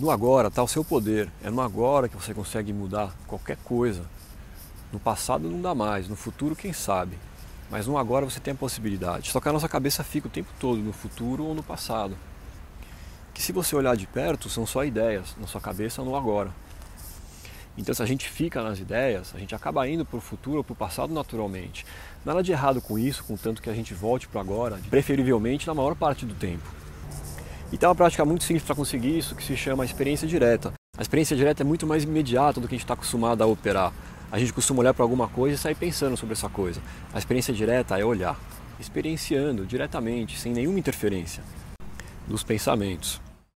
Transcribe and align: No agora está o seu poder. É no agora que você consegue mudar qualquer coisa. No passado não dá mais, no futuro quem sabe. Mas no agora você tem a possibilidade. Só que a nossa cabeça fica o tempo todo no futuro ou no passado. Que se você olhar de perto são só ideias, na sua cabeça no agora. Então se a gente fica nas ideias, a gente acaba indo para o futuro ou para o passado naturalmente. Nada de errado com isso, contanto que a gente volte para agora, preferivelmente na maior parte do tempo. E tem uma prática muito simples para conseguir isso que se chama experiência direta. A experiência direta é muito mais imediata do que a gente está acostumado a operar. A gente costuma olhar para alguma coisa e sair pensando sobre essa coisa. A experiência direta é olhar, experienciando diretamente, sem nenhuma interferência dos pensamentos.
No 0.00 0.10
agora 0.10 0.48
está 0.48 0.62
o 0.62 0.66
seu 0.66 0.82
poder. 0.82 1.30
É 1.44 1.50
no 1.50 1.60
agora 1.60 2.08
que 2.08 2.16
você 2.16 2.32
consegue 2.32 2.72
mudar 2.72 3.14
qualquer 3.26 3.58
coisa. 3.58 4.02
No 4.90 4.98
passado 4.98 5.46
não 5.46 5.60
dá 5.60 5.74
mais, 5.74 6.08
no 6.08 6.16
futuro 6.16 6.56
quem 6.56 6.72
sabe. 6.72 7.18
Mas 7.70 7.86
no 7.86 7.98
agora 7.98 8.24
você 8.24 8.40
tem 8.40 8.54
a 8.54 8.56
possibilidade. 8.56 9.30
Só 9.30 9.40
que 9.40 9.48
a 9.50 9.52
nossa 9.52 9.68
cabeça 9.68 10.02
fica 10.02 10.26
o 10.26 10.30
tempo 10.30 10.48
todo 10.58 10.78
no 10.78 10.94
futuro 10.94 11.44
ou 11.44 11.54
no 11.54 11.62
passado. 11.62 12.16
Que 13.34 13.42
se 13.42 13.52
você 13.52 13.76
olhar 13.76 13.94
de 13.94 14.06
perto 14.06 14.48
são 14.48 14.64
só 14.64 14.86
ideias, 14.86 15.36
na 15.38 15.46
sua 15.46 15.60
cabeça 15.60 16.02
no 16.02 16.16
agora. 16.16 16.50
Então 17.76 17.94
se 17.94 18.02
a 18.02 18.06
gente 18.06 18.26
fica 18.26 18.62
nas 18.62 18.78
ideias, 18.78 19.34
a 19.34 19.38
gente 19.38 19.54
acaba 19.54 19.86
indo 19.86 20.06
para 20.06 20.16
o 20.16 20.22
futuro 20.22 20.56
ou 20.56 20.64
para 20.64 20.72
o 20.72 20.76
passado 20.76 21.12
naturalmente. 21.12 21.84
Nada 22.24 22.42
de 22.42 22.52
errado 22.52 22.80
com 22.80 22.98
isso, 22.98 23.22
contanto 23.22 23.60
que 23.60 23.68
a 23.68 23.74
gente 23.74 23.92
volte 23.92 24.26
para 24.28 24.40
agora, 24.40 24.80
preferivelmente 24.88 25.66
na 25.66 25.74
maior 25.74 25.94
parte 25.94 26.24
do 26.24 26.34
tempo. 26.34 26.79
E 27.72 27.78
tem 27.78 27.88
uma 27.88 27.94
prática 27.94 28.24
muito 28.24 28.42
simples 28.42 28.64
para 28.64 28.74
conseguir 28.74 29.16
isso 29.16 29.34
que 29.34 29.44
se 29.44 29.56
chama 29.56 29.84
experiência 29.84 30.26
direta. 30.26 30.72
A 30.98 31.02
experiência 31.02 31.36
direta 31.36 31.62
é 31.62 31.64
muito 31.64 31.86
mais 31.86 32.02
imediata 32.02 32.60
do 32.60 32.66
que 32.66 32.74
a 32.74 32.76
gente 32.76 32.84
está 32.84 32.94
acostumado 32.94 33.42
a 33.42 33.46
operar. 33.46 33.92
A 34.30 34.38
gente 34.38 34.52
costuma 34.52 34.80
olhar 34.80 34.92
para 34.92 35.04
alguma 35.04 35.28
coisa 35.28 35.54
e 35.54 35.58
sair 35.58 35.76
pensando 35.76 36.16
sobre 36.16 36.32
essa 36.32 36.48
coisa. 36.48 36.80
A 37.14 37.18
experiência 37.18 37.54
direta 37.54 37.98
é 37.98 38.04
olhar, 38.04 38.38
experienciando 38.78 39.64
diretamente, 39.64 40.38
sem 40.38 40.52
nenhuma 40.52 40.78
interferência 40.78 41.44
dos 42.26 42.42
pensamentos. 42.42 43.20